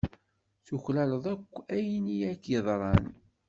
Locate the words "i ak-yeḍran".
2.13-3.05